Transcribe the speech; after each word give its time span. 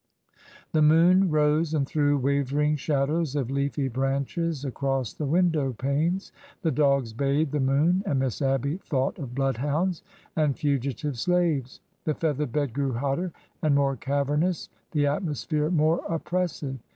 The 0.71 0.81
moon 0.81 1.29
rose, 1.29 1.75
and 1.75 1.85
threw 1.85 2.17
wavering 2.17 2.75
shadows 2.75 3.35
of 3.35 3.51
leafy 3.51 3.87
branches 3.87 4.65
across 4.65 5.13
the 5.13 5.27
window 5.27 5.73
panes. 5.73 6.31
The 6.63 6.71
dogs 6.71 7.13
bayed 7.13 7.51
the 7.51 7.59
moon, 7.59 8.01
and 8.07 8.17
Miss 8.17 8.41
Abby 8.41 8.77
thought 8.77 9.19
of 9.19 9.35
bloodhounds 9.35 10.01
and 10.35 10.57
fu 10.57 10.79
gitive 10.79 11.17
slaves. 11.17 11.81
The 12.05 12.15
feather 12.15 12.47
bed 12.47 12.73
grew 12.73 12.93
hotter 12.93 13.31
and 13.61 13.75
more 13.75 13.95
cavernous, 13.95 14.69
the 14.89 15.05
atmosphere 15.05 15.69
more 15.69 16.03
oppressive. 16.09 16.79